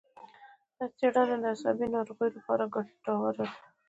دا 0.77 0.85
څېړنه 0.97 1.35
د 1.43 1.45
عصبي 1.53 1.87
ناروغیو 1.95 2.35
لپاره 2.37 2.71
ګټوره 2.75 3.31
ده. 3.37 3.45